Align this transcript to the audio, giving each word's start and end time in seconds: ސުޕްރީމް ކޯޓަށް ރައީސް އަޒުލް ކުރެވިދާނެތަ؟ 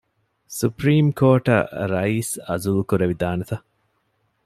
ސުޕްރީމް 0.57 1.11
ކޯޓަށް 1.19 1.67
ރައީސް 1.93 2.33
އަޒުލް 2.47 2.83
ކުރެވިދާނެތަ؟ 2.89 3.55